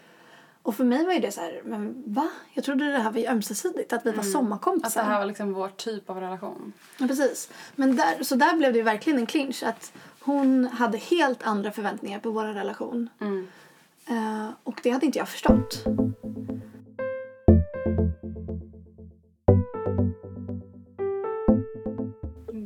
[0.68, 2.30] Och för mig var ju det så här, men va?
[2.54, 5.02] Jag trodde det här var ju ömsesidigt, att vi var Att sommarkompisar.
[5.04, 6.74] det här var liksom vår typ av relation.
[6.98, 7.50] Ja, precis.
[7.76, 9.64] Men där, så där blev det verkligen en clinch.
[9.64, 13.10] Att hon hade helt andra förväntningar på vår relation.
[13.20, 13.48] Mm.
[14.08, 15.84] Eh, och det hade inte jag förstått.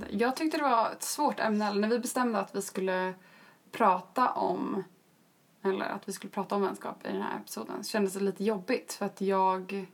[0.10, 1.74] Jag tyckte det var ett svårt ämne.
[1.74, 3.14] När vi bestämde att vi skulle
[3.72, 4.84] prata om
[5.64, 8.44] eller att vi skulle prata om vänskap i den här episoden så kändes det lite
[8.44, 9.86] jobbigt för att jag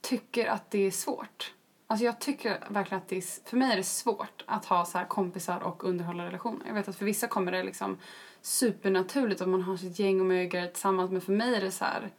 [0.00, 1.54] tycker att det är svårt.
[1.86, 4.98] Alltså jag tycker verkligen att det är, för mig är det svårt att ha så
[4.98, 6.66] här kompisar och underhålla relationer.
[6.66, 7.98] Jag vet att för vissa kommer det liksom
[8.40, 11.84] supernaturligt att man har sitt gäng och grejer tillsammans men för mig är det så
[11.84, 12.10] här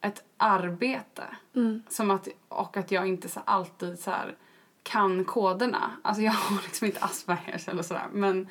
[0.00, 1.24] ett arbete.
[1.54, 1.82] Mm.
[1.88, 4.36] Som att, och att jag inte så alltid så här
[4.82, 5.90] kan koderna.
[6.02, 8.06] Alltså jag har liksom inte Aspergers eller sådär.
[8.12, 8.48] Men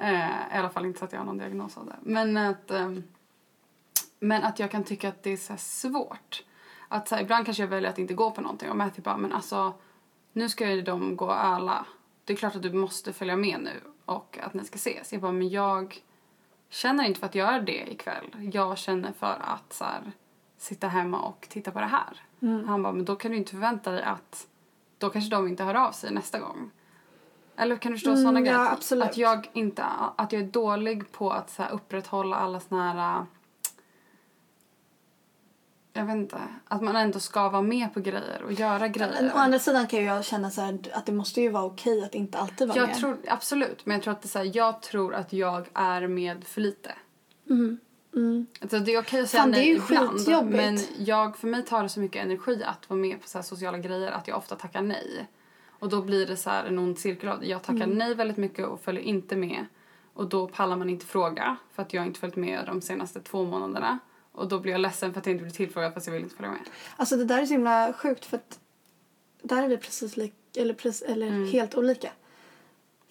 [0.00, 1.96] eh, i alla fall inte så att jag har någon diagnos av det.
[2.02, 3.04] Men att, ehm,
[4.20, 6.44] men att jag kan tycka att det är så svårt.
[6.88, 9.16] Att så här, ibland kanske jag väljer att inte gå på någonting och Matthew bara,
[9.16, 9.74] men alltså
[10.32, 11.86] nu ska ju de gå och öla.
[12.24, 15.12] Det är klart att du måste följa med nu och att ni ska ses.
[15.12, 16.02] Jag bara, men jag
[16.68, 18.36] känner inte för att göra det ikväll.
[18.52, 20.12] Jag känner för att så här,
[20.56, 22.22] sitta hemma och titta på det här.
[22.66, 24.46] Han bara, men då kan du inte förvänta dig att
[24.98, 26.70] då kanske de inte hör av sig nästa gång.
[27.56, 28.72] Eller kan du förstå Mm, sådana ja, grejer?
[28.72, 29.04] absolut.
[29.04, 29.84] Att jag inte,
[30.16, 33.24] att jag är dålig på att så här, upprätthålla alla såna här äh,
[35.96, 36.38] jag vet inte,
[36.68, 39.22] att man ändå ska vara med på grejer och göra grejer.
[39.22, 42.04] Men å andra sidan kan jag känna så här, att det måste ju vara okej
[42.04, 42.96] att inte alltid vara Jag med.
[42.96, 46.44] tror, absolut, men jag tror att det så här, jag tror att jag är med
[46.44, 46.94] för lite.
[48.60, 51.88] Alltså det är okej att säga Fan, nej ibland, men jag, för mig tar det
[51.88, 55.28] så mycket energi att vara med på så sociala grejer att jag ofta tackar nej.
[55.84, 57.46] Och då blir det så här en ond cirkel av det.
[57.46, 57.98] Jag tackar Mm.
[57.98, 59.66] nej väldigt mycket och följer inte med.
[60.14, 63.44] Och då pallar man inte fråga för att jag inte följt med de senaste två
[63.44, 63.98] månaderna.
[64.32, 66.36] Och då blir jag ledsen för att jag inte blir tillfrågad fast jag vill inte
[66.36, 66.60] följa med.
[66.96, 68.58] Alltså det där är så himla sjukt för att
[69.42, 72.10] där är vi precis lik, eller, precis, eller helt olika.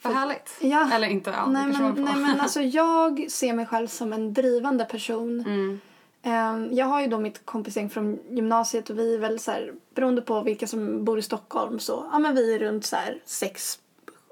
[0.02, 0.58] Vad härligt.
[0.62, 0.92] Ja.
[0.94, 4.86] Eller inte, ja, nej, men, nej men alltså jag ser mig själv som en drivande
[4.86, 5.40] person.
[5.40, 5.80] Mm.
[6.24, 9.74] Ehm, Jag har ju då mitt kompisgäng från gymnasiet och vi är väl så här,
[9.96, 13.22] beroende på vilka som bor i Stockholm så, ja men vi är runt så här
[13.26, 13.80] sex,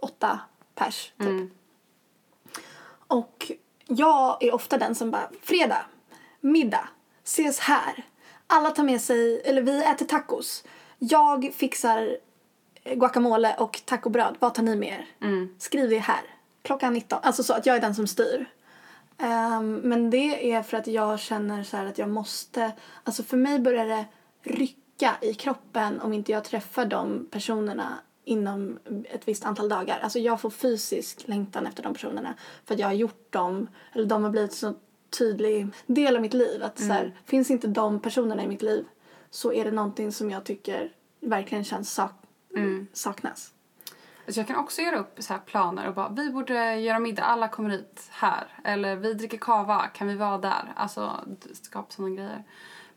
[0.01, 0.39] åtta
[0.75, 1.27] pers typ.
[1.27, 1.51] Mm.
[3.07, 3.51] Och
[3.87, 5.85] jag är ofta den som bara, fredag,
[6.39, 6.89] middag,
[7.23, 8.03] ses här.
[8.47, 10.63] Alla tar med sig, eller vi äter tacos.
[10.99, 12.17] Jag fixar
[12.83, 14.35] guacamole och tacobröd.
[14.39, 15.27] Vad tar ni med er?
[15.27, 15.55] Mm.
[15.59, 16.21] Skriv det här.
[16.61, 17.19] Klockan 19.
[17.23, 18.45] Alltså så att jag är den som styr.
[19.21, 22.71] Ehm, men det är för att jag känner så att jag måste,
[23.03, 24.05] alltså för mig börjar det
[24.43, 29.99] rycka i kroppen om inte jag träffar de personerna inom ett visst antal dagar.
[29.99, 32.33] Alltså jag får fysisk längtan efter de personerna
[32.65, 34.73] för att jag har gjort dem, eller de har blivit så
[35.17, 36.63] tydlig del av mitt liv.
[36.63, 38.85] Att så här, finns inte de personerna i mitt liv
[39.29, 42.23] så är det någonting som jag tycker verkligen känns sak-
[42.93, 43.53] saknas.
[44.31, 47.23] Alltså jag kan också göra upp så här planer och bara vi borde göra middag,
[47.23, 48.47] alla kommer hit här.
[48.63, 50.73] Eller vi dricker kava, kan vi vara där?
[50.75, 52.43] Alltså skapa sådana grejer.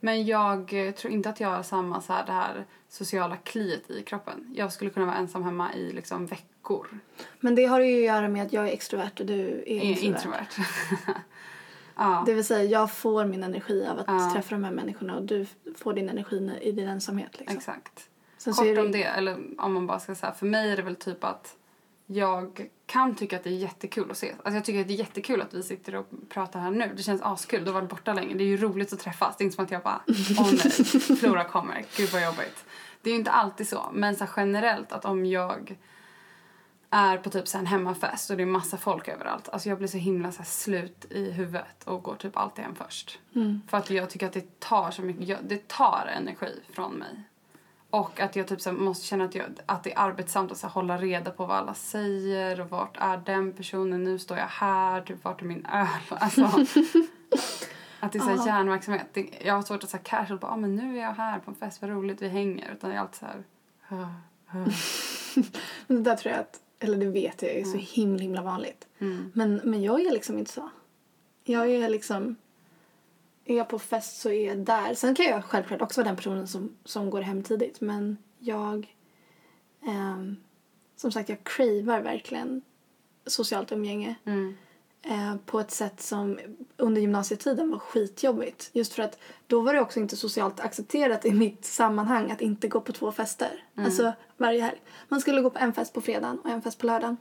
[0.01, 4.03] Men jag tror inte att jag har samma så här, det här sociala kliet i
[4.03, 4.53] kroppen.
[4.57, 6.87] Jag skulle kunna vara ensam hemma i liksom veckor.
[7.41, 9.81] Men det har ju att göra med att jag är extrovert och du är Är
[9.83, 10.05] introvert.
[10.05, 10.47] introvert.
[11.97, 12.23] ja.
[12.27, 14.31] Det vill säga, jag får min energi av att Ja.
[14.35, 17.39] träffa de här människorna och du får din energi i din ensamhet.
[17.39, 17.57] Liksom.
[17.59, 18.09] Exakt.
[18.45, 20.97] Sen Kort om det, eller om man bara ska säga, för mig är det väl
[20.97, 21.57] typ att
[22.07, 24.37] jag kan tycka att det är jättekul att ses.
[24.37, 26.93] Alltså jag tycker att det är jättekul att vi sitter och pratar här nu.
[26.97, 27.65] Det känns askul.
[27.65, 28.35] Du har varit borta länge.
[28.35, 29.37] Det är ju roligt att träffas.
[29.37, 30.01] Det är inte som att jag bara,
[30.39, 31.85] åh nej, Flora kommer.
[31.97, 32.65] Gud vad jobbigt.
[33.03, 33.91] Det är ju inte alltid så.
[33.93, 35.77] Men så generellt att om jag
[36.91, 39.49] är på typ så en hemmafest och det är massa folk överallt.
[39.49, 43.19] Alltså jag blir så himla så slut i huvudet och går typ alltid hem först.
[43.69, 47.25] För att jag tycker att det tar så mycket, det tar energi från mig.
[47.95, 50.67] Och att jag typ så måste känna att, jag, att det är arbetsamt att så
[50.67, 55.01] hålla reda på vad alla säger och vart är den personen, nu står jag här,
[55.01, 55.87] typ vart är min öl?
[56.19, 56.45] Alltså,
[58.01, 59.07] att det är så här hjärnverksamhet.
[59.13, 61.39] Det, jag har svårt att så här casual bara, ah, men nu är jag här
[61.39, 62.73] på en fest, vad roligt vi hänger.
[62.73, 63.45] Utan jag är alltid så här,
[63.89, 64.07] "Ah,
[64.59, 64.65] ah."
[65.87, 68.87] Det där tror jag att, eller det vet jag är så himla himla vanligt.
[68.99, 69.33] Mm.
[69.35, 70.71] Men, men jag är liksom inte så.
[71.45, 72.37] Jag är liksom,
[73.45, 74.95] är jag på fest så är jag där.
[74.95, 77.81] Sen kan jag självklart också vara den personen som, som går hem tidigt.
[77.81, 78.97] Men jag,
[79.87, 80.37] ehm,
[80.97, 82.63] som sagt jag cravar verkligen
[83.27, 84.15] socialt umgänge.
[84.25, 84.57] Mm.
[85.03, 86.39] eh, på ett sätt som
[86.77, 88.71] under gymnasietiden var skitjobbigt.
[88.73, 92.69] Just för att då var det också inte socialt accepterat i mitt sammanhang att inte
[92.69, 93.65] gå på två fester.
[93.75, 94.83] Alltså varje helg.
[95.09, 97.17] Man skulle gå på en fest på fredagen och en fest på lördagen.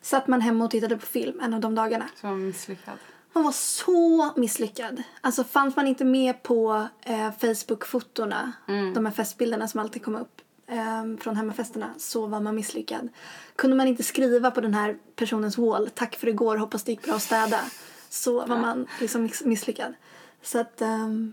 [0.00, 2.08] Satt man hemma och tittade på film en av de dagarna.
[2.20, 2.98] Så misslyckad.
[3.32, 5.02] Man var så misslyckad.
[5.20, 8.52] Alltså fanns man inte med på eh, Facebook-fotona,
[8.94, 13.08] de här festbilderna som alltid kom upp eh, från hemmafesterna, så var man misslyckad.
[13.56, 17.02] Kunde man inte skriva på den här personens wall, tack för igår, hoppas det gick
[17.04, 17.60] bra att städa,
[18.08, 19.94] så var man liksom miss- misslyckad.
[20.42, 21.32] Så att, ehm,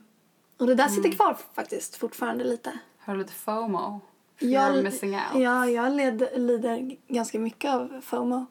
[0.58, 2.72] och det där sitter kvar faktiskt fortfarande lite.
[3.00, 4.02] Har du lite FOMO?
[4.78, 5.24] Of missing out.
[5.44, 8.46] Ja, jag led, lider ganska mycket av FOMO.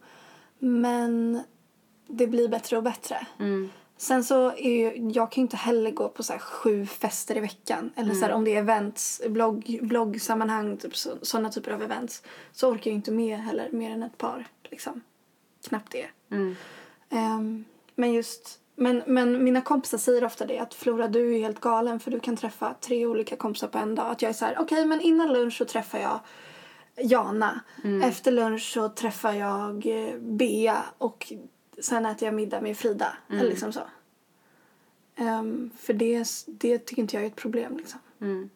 [0.59, 1.40] Men
[2.07, 3.27] det blir bättre och bättre.
[3.38, 3.71] Mm.
[3.97, 7.40] Sen så är ju, jag kan ju inte heller gå på så sju fester i
[7.40, 7.93] veckan.
[7.97, 12.23] Eller så här, om det är events, blogg, bloggsammanhang, typ så, sådana typer av events.
[12.53, 14.47] Så orkar jag inte med heller mer än ett par.
[14.71, 15.01] Liksom.
[15.69, 16.07] Knappt det.
[16.31, 16.57] Mm.
[17.11, 17.64] Ehm,
[17.95, 22.01] men just, men, men mina kompisar säger ofta det att Flora du är helt galen
[22.01, 24.11] för du kan träffa tre olika kompisar på en dag.
[24.11, 26.21] Att jag är så här, okej men innan lunch så träffar jag
[26.97, 27.61] Jana.
[28.03, 31.33] Efter lunch så träffar jag eh, Bea och
[31.79, 33.17] sen äter jag middag med Frida.
[33.31, 33.83] Eller liksom så.
[35.17, 38.01] Ehm, för det, det tycker inte jag är ett problem liksom.
[38.21, 38.51] Mm.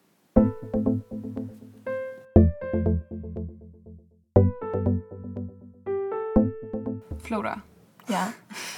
[7.23, 7.61] Flora,
[8.07, 8.27] Ja.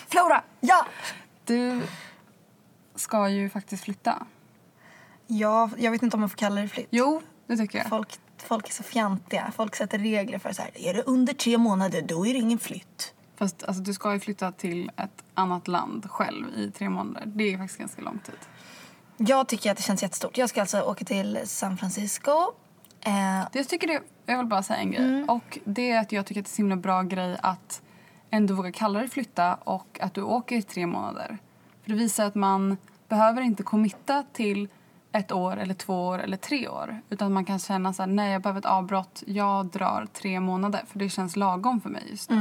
[0.09, 0.87] Flora, ja!
[1.45, 1.81] du
[2.95, 4.27] ska ju faktiskt flytta.
[5.27, 6.87] Ja, jag vet inte om man får kalla det flytt.
[6.91, 7.89] Jo, det tycker jag.
[7.89, 9.53] Folk, folk är så fjantiga.
[9.57, 10.71] Folk sätter regler för så här.
[10.75, 13.15] Är det under tre månader, då är det ingen flytt.
[13.41, 17.23] Fast alltså, du ska ju flytta till ett annat land själv i tre månader.
[17.27, 18.39] Det är faktiskt ganska lång tid.
[19.17, 20.39] Jag tycker att det känns jättestort.
[20.39, 22.31] Jag ska alltså åka till San Francisco.
[23.01, 23.13] Eh,
[23.53, 25.25] Det jag tycker det, jag vill bara säga en grej.
[25.25, 27.83] Och det är att jag tycker att det är en så himla bra grej att
[28.31, 31.39] ändå våga kalla det flytta och att du åker i tre månader.
[31.83, 32.77] För det visar att man
[33.09, 34.69] behöver inte committa till
[35.13, 37.01] ett år eller två år eller tre år.
[37.11, 40.83] Utan man kan känna så här, nej jag behöver ett avbrott, jag drar tre månader.
[40.87, 42.37] För det känns lagom för mig just nu.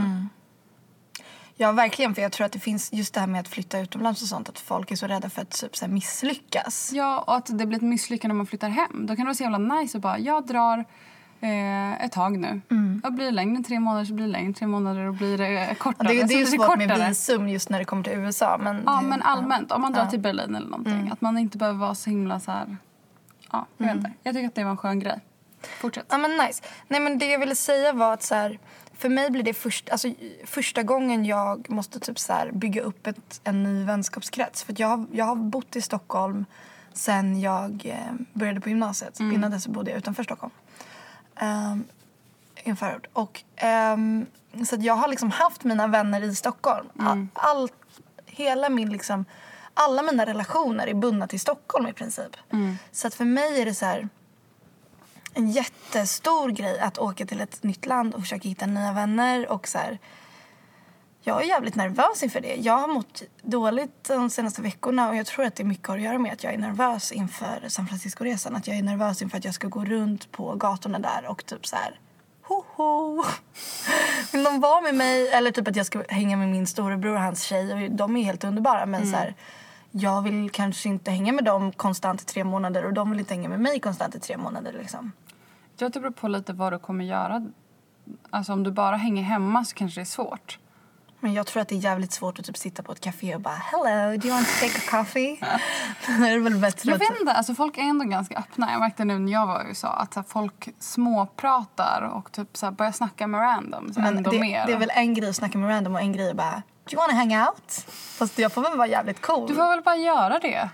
[1.60, 2.16] Ja, verkligen.
[2.16, 4.50] För jag tror att det finns just det här med att flytta utomlands och sånt.
[4.50, 6.92] Att folk är så rädda för att typ, så misslyckas.
[6.94, 9.06] Ja, och att det blir ett misslyckande när man flyttar hem.
[9.06, 10.86] Då kan det vara så jävla nice att bara, jag drar
[11.42, 12.62] eh, ett tag nu.
[13.04, 15.14] Jag blir det längre än tre månader så blir det längre än tre månader och
[15.14, 16.08] blir det Ja, kortare.
[16.08, 17.08] det, det är ju svårt med kortare.
[17.10, 18.58] visum just när det kommer till USA.
[18.58, 19.72] Men Ja, det, men allmänt.
[19.72, 20.10] Om man drar Ja.
[20.10, 21.10] till Berlin eller någonting.
[21.14, 22.78] Att man inte behöver vara så himla så här...
[23.52, 24.12] Ja, jag vet inte.
[24.24, 25.20] Jag tycker att det var en skön grej.
[25.82, 26.06] Fortsätt.
[26.10, 26.64] Ja, men nice.
[26.88, 28.60] Nej, men det jag ville säga var att så här,
[29.00, 30.14] för mig blir det först, alltså,
[30.46, 34.64] första gången jag måste typ så bygga upp ett, en ny vänskapskrets.
[34.64, 36.46] För jag, jag har bott i Stockholm
[36.94, 39.20] sen jag eh, började på gymnasiet.
[39.20, 40.54] Innan dess bodde jag utanför Stockholm.
[41.42, 41.84] Um,
[42.64, 43.08] I en förort.
[43.14, 44.26] Och, ehm,
[44.66, 46.88] så jag har liksom haft mina vänner i Stockholm.
[47.00, 47.70] All, all,
[48.26, 49.26] hela min liksom,
[49.74, 52.38] alla mina relationer är bundna till Stockholm i princip.
[52.92, 54.10] Så att för mig är det så här
[55.40, 59.52] en jättestor grej att åka till ett nytt land och försöka hitta nya vänner.
[59.52, 60.00] Och så här,
[61.22, 62.56] jag är jävligt nervös inför det.
[62.56, 66.02] Jag har mått dåligt de senaste veckorna och jag tror att det är mycket att
[66.02, 68.56] göra med att jag är nervös inför San Francisco-resan.
[68.56, 71.68] Att jag är nervös inför att jag ska gå runt på gatorna där och typ
[71.68, 72.00] så här
[72.50, 73.24] hoho!
[74.32, 75.28] Vill de vara med mig?
[75.28, 77.74] Eller typ att jag ska hänga med min storebror och hans tjej.
[77.74, 79.14] Och de är helt underbara men mm.
[79.14, 79.36] så här,
[79.92, 83.34] jag vill kanske inte hänga med dem konstant i tre månader och de vill inte
[83.34, 85.12] hänga med mig konstant i tre månader liksom.
[85.82, 87.48] Jag tror det beror på lite vad du kommer göra.
[88.30, 90.60] Alltså om du bara hänger hemma så kanske det är svårt.
[91.20, 93.42] Men jag tror att det är jävligt svårt att typ sitta på ett café och
[93.42, 95.40] bara Hello, do you want to take a coffee?
[96.08, 98.72] Då är det väl bättre Jag vet inte, alltså folk är ändå ganska öppna.
[98.72, 102.58] Jag märkte nu när jag var i USA att så här, folk småpratar och typ
[102.58, 104.66] så här, börjar snacka med randoms Men ändå det, mer.
[104.66, 107.02] det är väl en grej att snacka med random och en grej bara Do you
[107.02, 107.72] wanna hang out?
[108.18, 109.48] Fast jag får väl vara jävligt cool.
[109.48, 110.70] Du får väl bara göra det.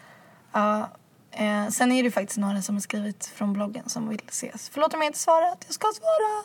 [0.52, 0.90] Ja,
[1.36, 4.70] eh, sen är det faktiskt några som har skrivit från bloggen som vill ses.
[4.70, 6.44] Förlåt om jag inte svarat, jag ska svara.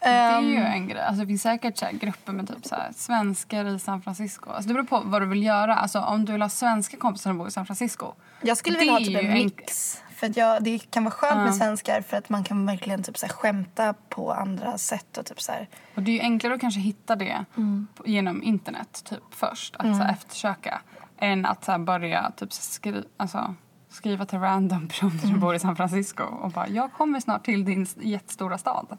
[0.00, 1.02] Det är Ehm, ju en grej.
[1.02, 4.50] Alltså, det finns säkert så grupper med typ så här, svenskar i San Francisco.
[4.50, 5.74] Alltså, det beror på vad du vill göra.
[5.76, 8.12] Alltså, om du vill ha svenska kompisar som bor i San Francisco.
[8.42, 9.98] Jag skulle vilja ha typ en mix.
[10.14, 11.44] För att jag, det kan vara skönt Ja.
[11.44, 15.26] med svenskar för att man kan verkligen typ så här skämta på andra sätt och
[15.26, 15.68] typ så här.
[15.94, 17.86] Och det är ju enklare att kanske hitta det Mm.
[18.04, 19.76] genom internet typ först.
[19.76, 20.80] Att så här, eftersöka.
[21.18, 23.54] Än att så börja typ skri- alltså,
[23.90, 25.30] skriva till random personer Mm.
[25.30, 26.22] som bor i San Francisco.
[26.22, 28.98] Och bara, jag kommer snart till din jättestora stad.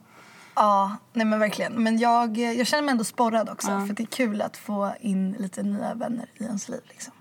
[0.55, 1.73] Ja, nej men verkligen.
[1.83, 3.71] Men jag, jag känner mig ändå sporrad också.
[3.71, 3.85] Ja.
[3.87, 7.13] För det är kul att få in lite nya vänner i ens liv liksom.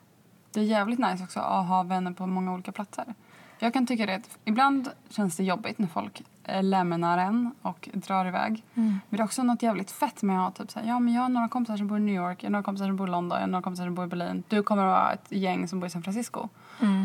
[0.52, 3.14] Det är jävligt nice också att ha vänner på många olika platser.
[3.58, 6.22] Jag kan tycka det att ibland känns det jobbigt när folk
[6.62, 8.64] lämnar en och drar iväg.
[8.74, 11.14] Men det är också något jävligt fett med att ha typ så här, ja men
[11.14, 13.08] jag har några kompisar som bor i New York, jag har några kompisar som bor
[13.08, 14.42] i London, jag har några kompisar som bor i Berlin.
[14.48, 16.48] Du kommer att vara ett gäng som bor i San Francisco.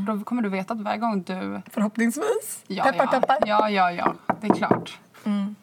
[0.07, 1.61] Då kommer du veta att varje gång du...
[1.71, 2.63] Förhoppningsvis.
[2.67, 3.37] Ja, peppar, ja, peppar.
[3.45, 4.13] Ja, ja, ja.
[4.41, 4.99] Det är klart.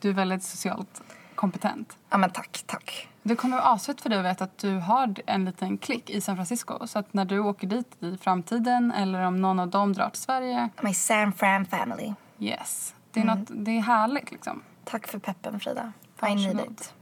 [0.00, 1.02] Du är väldigt socialt
[1.34, 1.96] kompetent.
[2.10, 3.08] Ja men tack, tack.
[3.22, 6.20] Det kommer vara asfett för dig att veta att du har en liten klick i
[6.20, 6.86] San Francisco.
[6.86, 10.22] Så att när du åker dit i framtiden eller om någon av dem drar till
[10.22, 12.12] Sverige, My San Fran family.
[12.38, 12.94] yes.
[13.12, 14.62] Det är, något, det är härligt liksom.
[14.84, 15.92] Tack för peppen Frida.
[16.28, 16.94] I need it.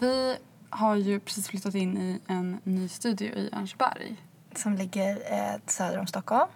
[0.00, 0.36] Vi
[0.70, 4.16] har ju precis flyttat in i en ny studio i Örnsberg.
[4.56, 6.48] Som ligger eh, söder om Stockholm.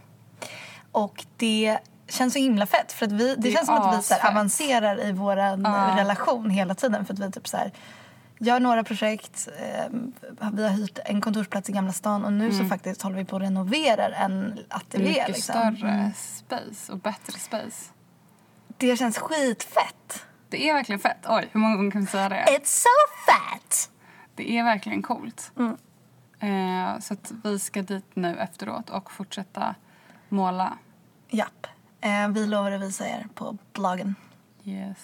[0.92, 2.92] Och det känns så himla fett.
[2.92, 5.94] För att vi, det, Det känns som att vi så avancerar i vår Ja.
[5.98, 7.04] relation hela tiden.
[7.04, 7.72] För att vi typ så här,
[8.38, 9.48] gör några projekt.
[9.58, 9.86] Eh,
[10.52, 12.24] vi har hyrt en kontorsplats i Gamla stan.
[12.24, 15.08] Och nu så faktiskt håller vi på att renovera en ateljé.
[15.08, 15.54] Mycket liksom.
[15.54, 16.12] större Mm.
[16.12, 17.92] space och bättre space.
[18.76, 20.24] Det känns skitfett.
[20.48, 21.24] Det är verkligen fett.
[21.28, 22.44] Oj, hur många gånger kan vi säga det?
[22.48, 22.88] It's so
[23.26, 23.90] fat!
[24.34, 25.52] Det är verkligen coolt.
[25.56, 25.76] Mm.
[26.40, 29.74] Eh, så att vi ska dit nu efteråt och fortsätta
[30.28, 30.78] måla.
[31.30, 31.66] Japp.
[32.00, 34.14] Eh, vi lovar att visa er på bloggen.
[34.64, 34.96] Yes.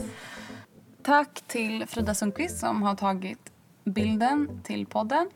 [1.05, 3.53] Tack till Frida Sundqvist som har tagit
[3.85, 5.31] bilden till podden.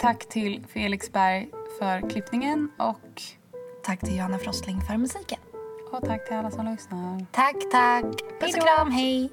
[0.00, 3.22] Tack till Felix Berg för klippningen och,
[3.84, 5.38] Tack till Johanna Frostling för musiken.
[5.92, 7.26] och tack till alla som lyssnar.
[7.32, 8.04] Tack, tack.
[8.40, 9.32] Puss och kram, hej.